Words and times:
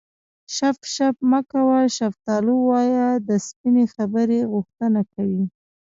شف 0.55 0.77
شف 0.95 1.15
مه 1.31 1.39
کوه 1.51 1.79
شفتالو 1.97 2.53
ووایه 2.59 3.07
د 3.27 3.29
سپینې 3.47 3.85
خبرې 3.93 4.39
غوښتنه 4.51 5.01
کوي 5.13 5.43